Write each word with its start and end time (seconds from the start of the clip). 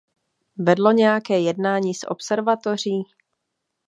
Vedlo 0.57 0.91
nějaká 0.91 1.33
jednání 1.33 1.93
s 1.93 2.07
observatoří? 2.07 3.03